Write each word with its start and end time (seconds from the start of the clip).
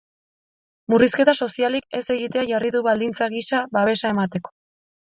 Murrizketa 0.93 1.35
sozialik 1.47 1.99
ez 2.01 2.03
egitea 2.17 2.47
jarri 2.53 2.75
du 2.79 2.85
baldintza 2.89 3.33
gisa 3.39 3.65
babesa 3.79 4.15
emateko. 4.17 4.57